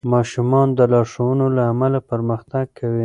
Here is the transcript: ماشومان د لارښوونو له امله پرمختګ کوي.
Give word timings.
ماشومان 0.13 0.67
د 0.77 0.79
لارښوونو 0.91 1.45
له 1.55 1.63
امله 1.73 1.99
پرمختګ 2.11 2.65
کوي. 2.79 2.99